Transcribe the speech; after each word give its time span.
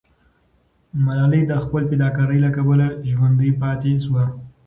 ملالۍ 1.05 1.41
د 1.47 1.53
خپل 1.63 1.83
فداکارۍ 1.89 2.39
له 2.45 2.49
کبله 2.57 2.87
ژوندی 3.09 3.51
پاتې 3.61 3.91
سوه. 4.05 4.23